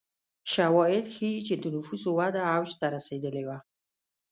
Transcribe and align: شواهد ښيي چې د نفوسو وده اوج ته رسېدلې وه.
شواهد 0.53 1.05
ښيي 1.15 1.39
چې 1.47 1.53
د 1.57 1.63
نفوسو 1.75 2.09
وده 2.19 2.41
اوج 2.55 2.69
ته 2.79 2.85
رسېدلې 2.95 3.43
وه. 3.47 3.57